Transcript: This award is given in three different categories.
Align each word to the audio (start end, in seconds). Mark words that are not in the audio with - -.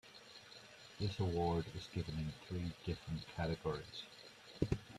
This 0.99 1.19
award 1.19 1.67
is 1.75 1.85
given 1.93 2.17
in 2.17 2.33
three 2.47 2.71
different 2.87 3.21
categories. 3.35 4.01